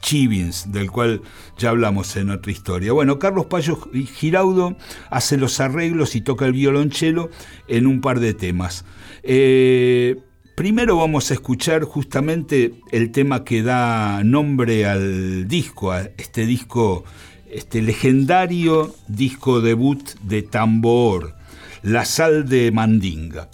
Chivins, 0.00 0.70
del 0.72 0.90
cual 0.90 1.22
ya 1.58 1.70
hablamos 1.70 2.16
en 2.16 2.30
otra 2.30 2.52
historia. 2.52 2.92
Bueno, 2.92 3.18
Carlos 3.18 3.46
Payo 3.46 3.78
Giraudo 3.92 4.76
hace 5.10 5.36
los 5.36 5.60
arreglos 5.60 6.14
y 6.16 6.20
toca 6.20 6.46
el 6.46 6.52
violonchelo 6.52 7.30
en 7.68 7.86
un 7.86 8.00
par 8.00 8.20
de 8.20 8.34
temas. 8.34 8.84
Eh, 9.22 10.16
primero 10.54 10.96
vamos 10.96 11.30
a 11.30 11.34
escuchar 11.34 11.84
justamente 11.84 12.74
el 12.92 13.10
tema 13.10 13.44
que 13.44 13.62
da 13.62 14.22
nombre 14.24 14.86
al 14.86 15.48
disco, 15.48 15.92
a 15.92 16.02
este 16.16 16.46
disco, 16.46 17.04
este 17.50 17.82
legendario 17.82 18.94
disco 19.08 19.60
debut 19.60 20.02
de 20.22 20.42
Tambor, 20.42 21.34
La 21.82 22.04
Sal 22.04 22.48
de 22.48 22.70
Mandinga. 22.70 23.48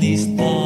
Distante, 0.00 0.40
tan 0.44 0.59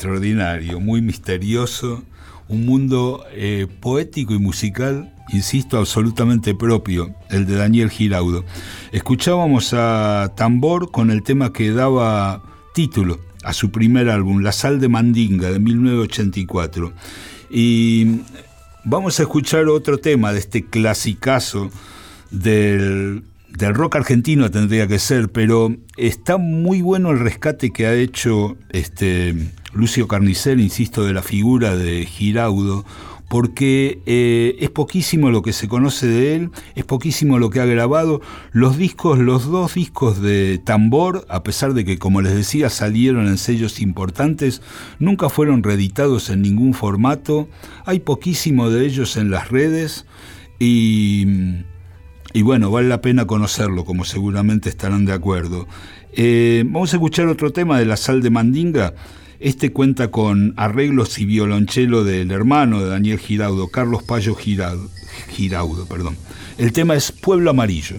extraordinario, 0.00 0.80
muy 0.80 1.02
misterioso, 1.02 2.02
un 2.48 2.64
mundo 2.64 3.24
eh, 3.32 3.66
poético 3.80 4.32
y 4.34 4.38
musical, 4.38 5.12
insisto, 5.32 5.78
absolutamente 5.78 6.54
propio, 6.54 7.14
el 7.30 7.46
de 7.46 7.56
Daniel 7.56 7.90
Giraudo. 7.90 8.44
Escuchábamos 8.92 9.72
a 9.74 10.32
Tambor 10.36 10.90
con 10.90 11.10
el 11.10 11.22
tema 11.22 11.52
que 11.52 11.70
daba 11.70 12.42
título 12.74 13.18
a 13.42 13.52
su 13.52 13.70
primer 13.70 14.10
álbum, 14.10 14.42
La 14.42 14.52
Sal 14.52 14.80
de 14.80 14.88
Mandinga, 14.88 15.50
de 15.50 15.58
1984. 15.58 16.92
Y 17.50 18.20
vamos 18.84 19.18
a 19.18 19.22
escuchar 19.22 19.68
otro 19.68 19.98
tema 19.98 20.32
de 20.32 20.38
este 20.38 20.66
clasicazo 20.66 21.70
del 22.30 23.24
del 23.56 23.74
rock 23.74 23.96
argentino 23.96 24.50
tendría 24.50 24.86
que 24.86 24.98
ser, 24.98 25.30
pero 25.30 25.74
está 25.96 26.36
muy 26.36 26.82
bueno 26.82 27.10
el 27.10 27.18
rescate 27.18 27.70
que 27.70 27.86
ha 27.86 27.94
hecho 27.94 28.56
este 28.70 29.34
Lucio 29.72 30.08
Carnicer, 30.08 30.58
insisto, 30.58 31.04
de 31.04 31.12
la 31.12 31.22
figura 31.22 31.76
de 31.76 32.06
Giraudo, 32.06 32.84
porque 33.30 34.02
eh, 34.06 34.56
es 34.58 34.70
poquísimo 34.70 35.30
lo 35.30 35.40
que 35.40 35.52
se 35.52 35.68
conoce 35.68 36.08
de 36.08 36.34
él, 36.34 36.50
es 36.74 36.84
poquísimo 36.84 37.38
lo 37.38 37.48
que 37.48 37.60
ha 37.60 37.64
grabado. 37.64 38.20
Los 38.50 38.76
discos, 38.76 39.20
los 39.20 39.46
dos 39.46 39.74
discos 39.74 40.20
de 40.20 40.58
Tambor, 40.58 41.24
a 41.28 41.44
pesar 41.44 41.72
de 41.72 41.84
que, 41.84 41.96
como 41.96 42.22
les 42.22 42.34
decía, 42.34 42.68
salieron 42.70 43.28
en 43.28 43.38
sellos 43.38 43.80
importantes, 43.80 44.62
nunca 44.98 45.28
fueron 45.28 45.62
reeditados 45.62 46.28
en 46.28 46.42
ningún 46.42 46.74
formato. 46.74 47.48
Hay 47.84 48.00
poquísimo 48.00 48.68
de 48.68 48.84
ellos 48.84 49.16
en 49.16 49.30
las 49.30 49.48
redes 49.48 50.06
y 50.58 51.62
y 52.32 52.42
bueno, 52.42 52.72
vale 52.72 52.88
la 52.88 53.00
pena 53.00 53.26
conocerlo, 53.26 53.84
como 53.84 54.04
seguramente 54.04 54.68
estarán 54.68 55.04
de 55.04 55.12
acuerdo. 55.12 55.68
Eh, 56.12 56.64
vamos 56.66 56.92
a 56.92 56.96
escuchar 56.96 57.28
otro 57.28 57.52
tema 57.52 57.78
de 57.78 57.86
la 57.86 57.96
sal 57.96 58.22
de 58.22 58.30
Mandinga. 58.30 58.94
Este 59.40 59.72
cuenta 59.72 60.10
con 60.10 60.52
arreglos 60.58 61.18
y 61.18 61.24
violonchelo 61.24 62.04
del 62.04 62.30
hermano 62.30 62.82
de 62.82 62.90
Daniel 62.90 63.18
Giraudo, 63.18 63.68
Carlos 63.68 64.02
Payo 64.02 64.34
Giraudo. 64.34 65.86
Perdón. 65.88 66.18
El 66.58 66.74
tema 66.74 66.94
es 66.94 67.10
Pueblo 67.10 67.48
Amarillo. 67.48 67.96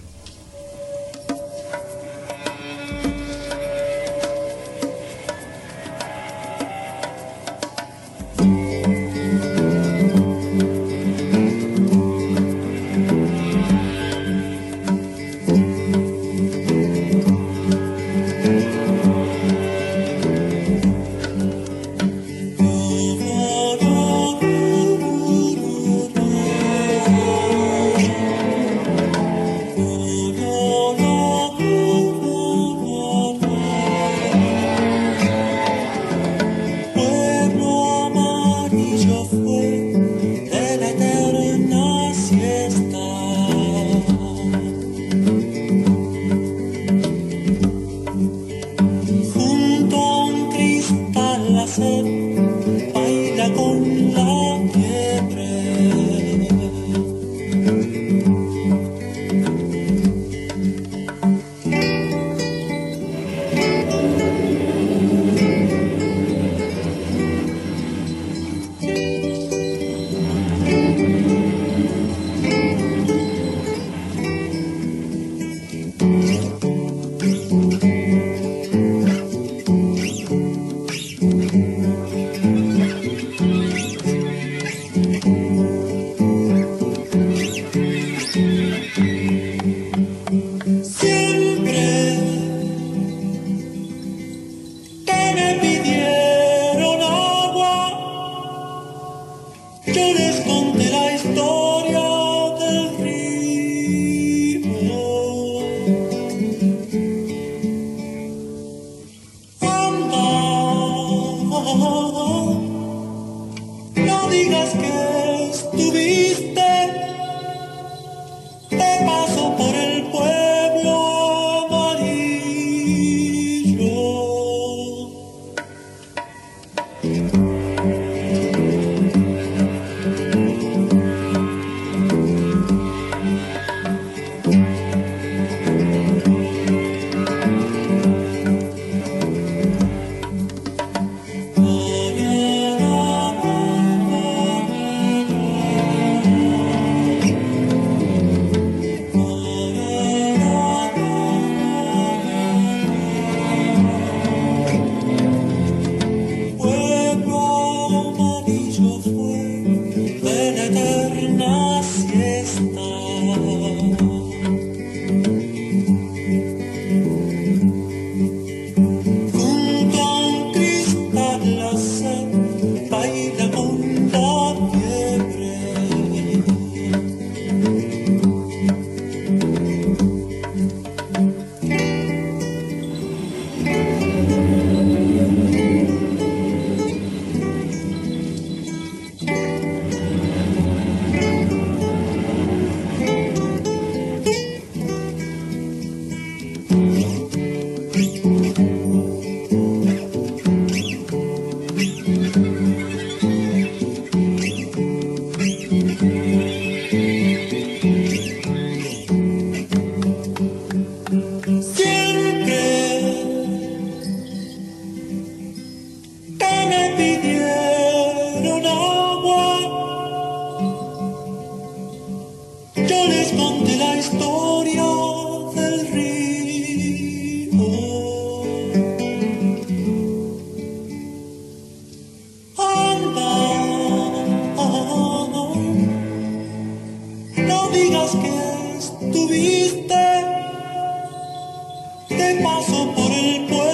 Pueblo 243.50 243.71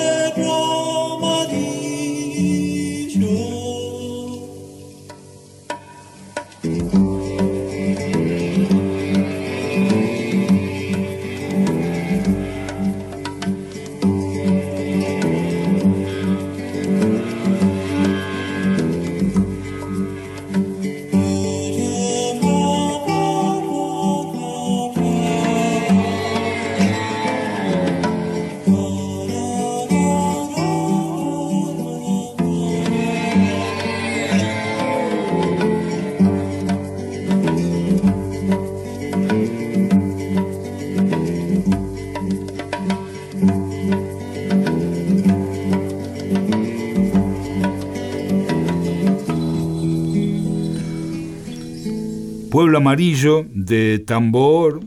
Amarillo 52.87 53.45
de 53.53 53.99
Tambor, 53.99 54.79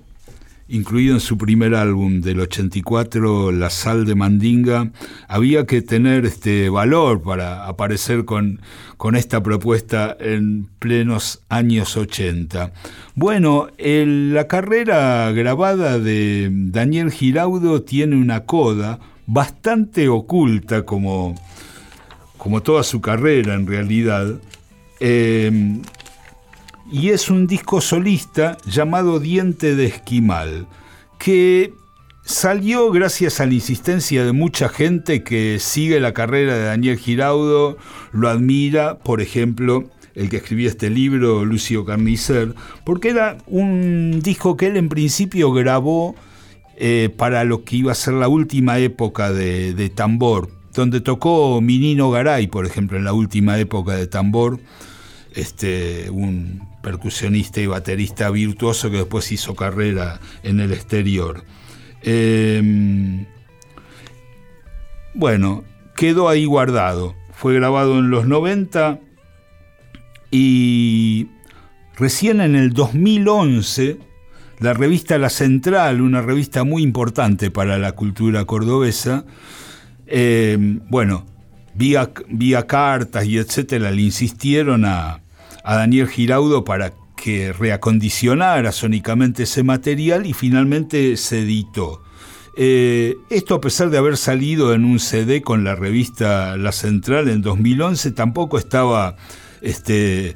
incluido 0.71 1.13
en 1.13 1.21
su 1.21 1.37
primer 1.37 1.75
álbum 1.75 2.23
del 2.23 2.41
84, 2.41 3.53
La 3.53 3.69
Sal 3.69 4.07
de 4.07 4.15
Mandinga, 4.15 4.91
había 5.29 5.67
que 5.67 5.83
tener 5.83 6.25
este 6.25 6.71
valor 6.71 7.21
para 7.21 7.67
aparecer 7.67 8.25
con, 8.25 8.63
con 8.97 9.17
esta 9.17 9.43
propuesta 9.43 10.17
en 10.19 10.67
plenos 10.79 11.43
años 11.51 11.99
80. 11.99 12.73
Bueno, 13.17 13.69
la 13.77 14.49
carrera 14.49 15.31
grabada 15.33 15.99
de 15.99 16.49
Daniel 16.51 17.11
Giraudo 17.11 17.83
tiene 17.83 18.17
una 18.17 18.47
coda 18.47 18.99
bastante 19.27 20.09
oculta 20.09 20.87
como, 20.87 21.35
como 22.39 22.63
toda 22.63 22.83
su 22.83 23.03
carrera 23.03 23.53
en 23.53 23.67
realidad. 23.67 24.41
Eh, 25.01 25.83
y 26.91 27.11
es 27.11 27.31
un 27.31 27.47
disco 27.47 27.81
solista 27.81 28.57
llamado 28.67 29.21
Diente 29.21 29.77
de 29.77 29.87
Esquimal, 29.87 30.67
que 31.19 31.75
salió 32.25 32.91
gracias 32.91 33.41
a 33.41 33.47
la 33.47 33.55
insistencia 33.55 34.25
de 34.25 34.33
mucha 34.33 34.69
gente 34.69 35.23
que 35.23 35.59
sigue 35.61 36.01
la 36.01 36.13
carrera 36.13 36.57
de 36.57 36.65
Daniel 36.65 36.99
Giraudo, 36.99 37.77
lo 38.13 38.29
admira, 38.29 38.99
por 38.99 39.21
ejemplo, 39.21 39.85
el 40.15 40.29
que 40.29 40.39
escribía 40.39 40.69
este 40.69 40.91
libro, 40.91 41.45
Lucio 41.45 41.85
Carnicer, 41.85 42.55
porque 42.85 43.11
era 43.11 43.39
un 43.47 44.21
disco 44.23 44.57
que 44.57 44.67
él 44.67 44.77
en 44.77 44.89
principio 44.89 45.53
grabó 45.53 46.17
eh, 46.77 47.11
para 47.17 47.45
lo 47.45 47.65
que 47.65 47.77
iba 47.77 47.93
a 47.93 47.95
ser 47.95 48.15
la 48.15 48.29
última 48.29 48.79
época 48.79 49.33
de, 49.33 49.75
de 49.75 49.91
tambor, 49.91 50.51
donde 50.75 51.01
tocó 51.01 51.61
Minino 51.61 52.11
Garay, 52.11 52.49
por 52.49 52.67
ejemplo, 52.67 52.99
en 52.99 53.05
la 53.05 53.13
última 53.13 53.59
época 53.59 53.95
de 53.95 54.07
tambor, 54.09 54.59
este, 55.35 56.11
un 56.11 56.70
percusionista 56.83 57.61
y 57.61 57.67
baterista 57.67 58.31
virtuoso 58.31 58.91
que 58.91 58.99
después 58.99 59.31
hizo 59.33 59.55
carrera 59.55 60.21
en 60.43 60.61
el 60.61 60.73
exterior. 60.73 61.45
Em, 62.03 63.27
bueno, 65.15 65.65
quedó 65.97 66.29
ahí 66.29 66.45
guardado. 66.45 67.15
Fue 67.33 67.55
grabado 67.55 67.99
en 67.99 68.11
los 68.11 68.27
90 68.27 69.01
y 70.31 71.29
recién 71.97 72.41
en 72.41 72.55
el 72.55 72.73
2011 72.73 73.99
la 74.61 74.75
revista 74.75 75.19
La 75.19 75.31
Central, 75.31 76.03
una 76.03 76.21
revista 76.21 76.65
muy 76.65 76.83
importante 76.83 77.51
para 77.51 77.79
la 77.79 77.93
cultura 77.93 78.45
cordobesa, 78.45 79.25
em, 80.07 80.81
bueno, 80.91 81.25
vía, 81.75 82.11
vía 82.29 82.67
cartas 82.67 83.25
y 83.25 83.39
etcétera, 83.39 83.91
le 83.91 84.03
insistieron 84.03 84.85
a, 84.85 85.21
a 85.71 85.77
Daniel 85.77 86.09
Giraudo 86.09 86.65
para 86.65 86.95
que 87.15 87.53
reacondicionara 87.53 88.73
sónicamente 88.73 89.45
ese 89.45 89.63
material 89.63 90.27
y 90.27 90.33
finalmente 90.33 91.17
se 91.17 91.43
editó. 91.43 92.03
Eh, 92.57 93.15
esto 93.31 93.55
a 93.55 93.61
pesar 93.61 93.89
de 93.89 93.97
haber 93.97 94.17
salido 94.17 94.75
en 94.75 94.85
un 94.85 94.99
CD 94.99 95.43
con 95.43 95.63
la 95.63 95.77
revista 95.77 96.57
La 96.57 96.73
Central 96.73 97.29
en 97.29 97.41
2011, 97.41 98.11
tampoco 98.11 98.59
estaba, 98.59 99.15
este, 99.63 100.35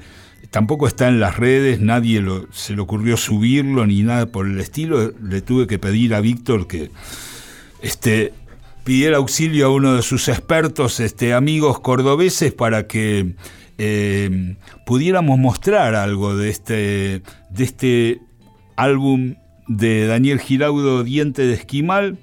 tampoco 0.51 0.87
está 0.87 1.09
en 1.09 1.19
las 1.19 1.37
redes, 1.37 1.81
nadie 1.81 2.25
se 2.53 2.77
le 2.77 2.83
ocurrió 2.83 3.17
subirlo 3.17 3.89
ni 3.89 4.05
nada 4.05 4.27
por 4.27 4.47
el 4.47 4.61
estilo. 4.61 5.13
Le 5.21 5.41
tuve 5.41 5.67
que 5.67 5.81
pedir 5.81 6.15
a 6.15 6.21
Víctor 6.21 6.69
que 6.69 6.93
este, 7.83 8.33
pidiera 8.85 9.17
auxilio 9.17 9.67
a 9.67 9.71
uno 9.71 9.95
de 9.97 10.03
sus 10.03 10.29
expertos 10.29 11.01
este, 11.01 11.35
amigos 11.35 11.81
cordobeses 11.81 12.53
para 12.53 12.87
que 12.87 13.35
eh, 13.79 14.57
pudiéramos 14.87 15.39
mostrar 15.39 15.95
algo 15.95 16.37
de 16.37 16.51
este, 16.51 17.23
de 17.51 17.65
este 17.65 18.21
álbum 18.77 19.35
de 19.69 20.07
Daniel 20.07 20.41
Giraudo 20.41 21.05
Diente 21.05 21.47
de 21.47 21.55
Esquimal, 21.55 22.19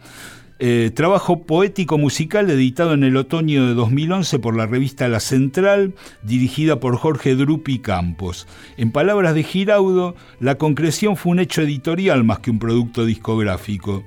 eh, 0.63 0.91
trabajo 0.93 1.41
poético 1.41 1.97
musical 1.97 2.47
editado 2.51 2.93
en 2.93 3.03
el 3.03 3.17
otoño 3.17 3.65
de 3.67 3.73
2011 3.73 4.37
por 4.37 4.55
la 4.55 4.67
revista 4.67 5.07
La 5.07 5.19
Central, 5.19 5.95
dirigida 6.21 6.79
por 6.79 6.97
Jorge 6.97 7.35
Drupi 7.35 7.79
Campos. 7.79 8.47
En 8.77 8.91
palabras 8.91 9.33
de 9.33 9.41
Giraudo, 9.43 10.15
la 10.39 10.59
concreción 10.59 11.17
fue 11.17 11.31
un 11.31 11.39
hecho 11.39 11.63
editorial 11.63 12.23
más 12.23 12.39
que 12.39 12.51
un 12.51 12.59
producto 12.59 13.05
discográfico. 13.05 14.03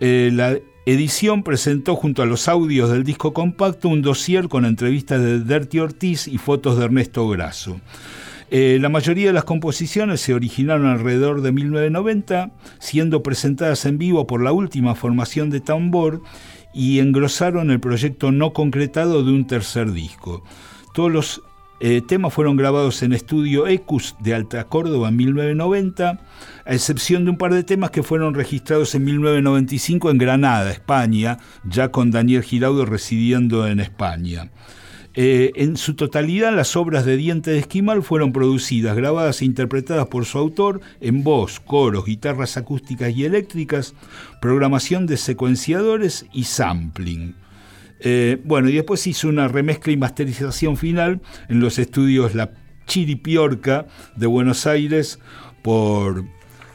Eh, 0.00 0.60
Edición 0.88 1.42
presentó 1.42 1.96
junto 1.96 2.22
a 2.22 2.24
los 2.24 2.48
audios 2.48 2.90
del 2.90 3.04
disco 3.04 3.34
compacto 3.34 3.90
un 3.90 4.00
dossier 4.00 4.48
con 4.48 4.64
entrevistas 4.64 5.20
de 5.20 5.40
Dirty 5.40 5.80
Ortiz 5.80 6.26
y 6.26 6.38
fotos 6.38 6.78
de 6.78 6.86
Ernesto 6.86 7.28
Grasso. 7.28 7.78
Eh, 8.50 8.78
la 8.80 8.88
mayoría 8.88 9.26
de 9.26 9.34
las 9.34 9.44
composiciones 9.44 10.22
se 10.22 10.32
originaron 10.32 10.86
alrededor 10.86 11.42
de 11.42 11.52
1990, 11.52 12.52
siendo 12.78 13.22
presentadas 13.22 13.84
en 13.84 13.98
vivo 13.98 14.26
por 14.26 14.42
la 14.42 14.52
última 14.52 14.94
formación 14.94 15.50
de 15.50 15.60
tambor 15.60 16.22
y 16.72 17.00
engrosaron 17.00 17.70
el 17.70 17.80
proyecto 17.80 18.32
no 18.32 18.54
concretado 18.54 19.22
de 19.22 19.32
un 19.32 19.46
tercer 19.46 19.92
disco. 19.92 20.42
Todos 20.94 21.12
los 21.12 21.42
eh, 21.80 22.02
temas 22.02 22.34
fueron 22.34 22.56
grabados 22.56 23.02
en 23.02 23.12
estudio 23.12 23.66
Ecus 23.68 24.16
de 24.18 24.34
Alta 24.34 24.64
Córdoba 24.64 25.08
en 25.08 25.16
1990, 25.16 26.20
a 26.64 26.74
excepción 26.74 27.24
de 27.24 27.30
un 27.30 27.38
par 27.38 27.54
de 27.54 27.62
temas 27.62 27.90
que 27.90 28.02
fueron 28.02 28.34
registrados 28.34 28.94
en 28.94 29.04
1995 29.04 30.10
en 30.10 30.18
Granada, 30.18 30.72
España, 30.72 31.38
ya 31.64 31.90
con 31.90 32.10
Daniel 32.10 32.42
Giraudo 32.42 32.84
residiendo 32.84 33.66
en 33.66 33.78
España. 33.80 34.50
Eh, 35.14 35.52
en 35.56 35.76
su 35.76 35.94
totalidad, 35.94 36.54
las 36.54 36.76
obras 36.76 37.04
de 37.04 37.16
Diente 37.16 37.50
de 37.50 37.58
Esquimal 37.58 38.02
fueron 38.02 38.32
producidas, 38.32 38.96
grabadas 38.96 39.42
e 39.42 39.46
interpretadas 39.46 40.06
por 40.06 40.24
su 40.26 40.38
autor 40.38 40.80
en 41.00 41.24
voz, 41.24 41.60
coros, 41.60 42.04
guitarras 42.04 42.56
acústicas 42.56 43.16
y 43.16 43.24
eléctricas, 43.24 43.94
programación 44.40 45.06
de 45.06 45.16
secuenciadores 45.16 46.26
y 46.32 46.44
sampling. 46.44 47.34
Eh, 48.00 48.40
bueno, 48.44 48.68
y 48.68 48.74
después 48.74 49.06
hizo 49.06 49.28
una 49.28 49.48
remezcla 49.48 49.92
y 49.92 49.96
masterización 49.96 50.76
final 50.76 51.20
en 51.48 51.60
los 51.60 51.78
estudios 51.78 52.34
La 52.34 52.52
Chiripiorca 52.86 53.86
de 54.16 54.26
Buenos 54.26 54.66
Aires 54.66 55.18
por 55.62 56.24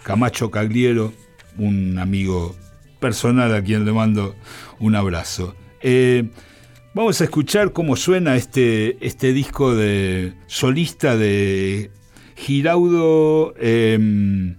Camacho 0.03 0.51
Cagliero, 0.51 1.13
un 1.57 1.97
amigo 1.97 2.55
personal 2.99 3.53
a 3.53 3.63
quien 3.63 3.85
le 3.85 3.91
mando 3.91 4.35
un 4.79 4.95
abrazo. 4.95 5.55
Eh, 5.81 6.29
vamos 6.93 7.19
a 7.19 7.23
escuchar 7.23 7.73
cómo 7.73 7.95
suena 7.95 8.35
este, 8.35 8.97
este 9.05 9.33
disco 9.33 9.75
de 9.75 10.33
solista 10.47 11.17
de 11.17 11.91
Giraudo. 12.35 13.53
Em, 13.57 14.55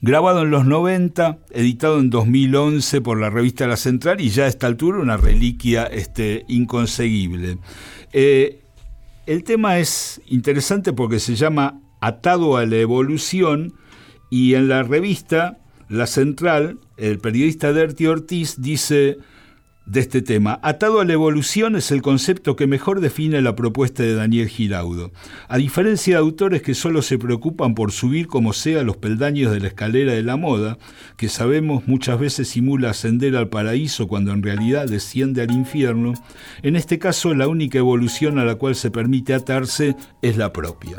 grabado 0.00 0.42
en 0.42 0.50
los 0.50 0.64
90, 0.64 1.38
editado 1.50 1.98
en 1.98 2.10
2011 2.10 3.00
por 3.00 3.20
la 3.20 3.30
revista 3.30 3.66
La 3.66 3.76
Central 3.76 4.20
y 4.20 4.30
ya 4.30 4.44
a 4.44 4.48
esta 4.48 4.66
altura 4.66 5.00
una 5.00 5.16
reliquia 5.16 5.84
este, 5.84 6.44
inconseguible. 6.48 7.58
Eh, 8.12 8.62
el 9.26 9.44
tema 9.44 9.78
es 9.78 10.20
interesante 10.26 10.92
porque 10.92 11.18
se 11.18 11.34
llama 11.34 11.80
Atado 12.00 12.56
a 12.56 12.64
la 12.64 12.76
Evolución 12.76 13.74
y 14.30 14.54
en 14.54 14.68
la 14.68 14.82
revista 14.82 15.58
La 15.88 16.06
Central, 16.06 16.78
el 16.96 17.18
periodista 17.18 17.72
Derti 17.72 18.06
Ortiz 18.06 18.60
dice, 18.60 19.18
de 19.88 20.00
este 20.00 20.20
tema. 20.20 20.60
Atado 20.62 21.00
a 21.00 21.04
la 21.04 21.14
evolución 21.14 21.74
es 21.74 21.90
el 21.90 22.02
concepto 22.02 22.56
que 22.56 22.66
mejor 22.66 23.00
define 23.00 23.40
la 23.40 23.56
propuesta 23.56 24.02
de 24.02 24.14
Daniel 24.14 24.48
Giraudo. 24.48 25.12
A 25.48 25.56
diferencia 25.56 26.14
de 26.14 26.20
autores 26.20 26.62
que 26.62 26.74
solo 26.74 27.00
se 27.00 27.18
preocupan 27.18 27.74
por 27.74 27.90
subir 27.90 28.26
como 28.26 28.52
sea 28.52 28.82
los 28.82 28.98
peldaños 28.98 29.50
de 29.50 29.60
la 29.60 29.68
escalera 29.68 30.12
de 30.12 30.22
la 30.22 30.36
moda, 30.36 30.78
que 31.16 31.28
sabemos 31.28 31.88
muchas 31.88 32.20
veces 32.20 32.48
simula 32.48 32.90
ascender 32.90 33.34
al 33.34 33.48
paraíso 33.48 34.08
cuando 34.08 34.32
en 34.32 34.42
realidad 34.42 34.86
desciende 34.86 35.42
al 35.42 35.52
infierno, 35.52 36.12
en 36.62 36.76
este 36.76 36.98
caso 36.98 37.34
la 37.34 37.48
única 37.48 37.78
evolución 37.78 38.38
a 38.38 38.44
la 38.44 38.56
cual 38.56 38.74
se 38.74 38.90
permite 38.90 39.32
atarse 39.32 39.96
es 40.20 40.36
la 40.36 40.52
propia. 40.52 40.98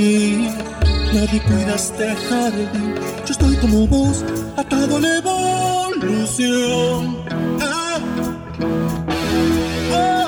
mí. 0.00 0.48
Nadie 1.12 1.40
cuida 1.42 1.74
este 1.74 2.14
jardín. 2.28 2.94
Yo 3.26 3.32
estoy 3.32 3.56
como 3.56 3.86
vos, 3.86 4.24
atado 4.56 4.96
a 4.96 5.00
la 5.00 5.18
evolución. 5.18 7.16
Ah. 7.60 7.98
Oh. 9.92 10.20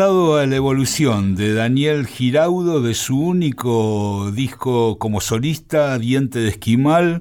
De 0.00 1.52
Daniel 1.52 2.06
Giraudo 2.06 2.80
de 2.80 2.94
su 2.94 3.20
único 3.20 4.32
disco 4.34 4.96
como 4.98 5.20
solista, 5.20 5.98
Diente 5.98 6.38
de 6.38 6.48
Esquimal, 6.48 7.20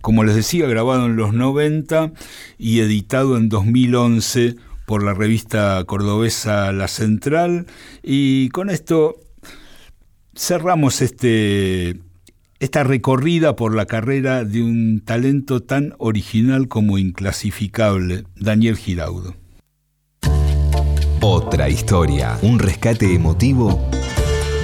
como 0.00 0.22
les 0.22 0.36
decía, 0.36 0.68
grabado 0.68 1.06
en 1.06 1.16
los 1.16 1.34
90 1.34 2.12
y 2.56 2.78
editado 2.78 3.36
en 3.36 3.48
2011 3.48 4.54
por 4.86 5.02
la 5.02 5.12
revista 5.12 5.82
cordobesa 5.86 6.70
La 6.70 6.86
Central. 6.86 7.66
Y 8.00 8.50
con 8.50 8.70
esto 8.70 9.16
cerramos 10.36 11.02
este, 11.02 11.98
esta 12.60 12.84
recorrida 12.84 13.56
por 13.56 13.74
la 13.74 13.86
carrera 13.86 14.44
de 14.44 14.62
un 14.62 15.00
talento 15.04 15.64
tan 15.64 15.94
original 15.98 16.68
como 16.68 16.96
inclasificable, 16.96 18.22
Daniel 18.36 18.76
Giraudo. 18.76 19.34
Otra 21.60 21.68
historia, 21.68 22.38
un 22.40 22.58
rescate 22.58 23.14
emotivo 23.14 23.86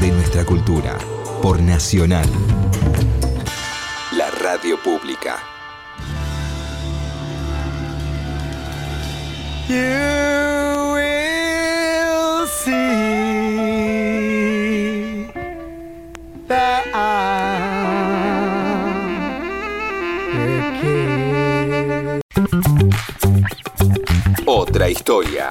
de 0.01 0.09
nuestra 0.13 0.47
cultura 0.47 0.97
por 1.43 1.61
Nacional, 1.61 2.27
la 4.13 4.31
radio 4.31 4.79
pública. 4.83 5.37
You 9.69 10.95
will 10.95 12.47
see 12.65 12.73
that 16.49 16.87
Otra 24.47 24.89
historia 24.89 25.51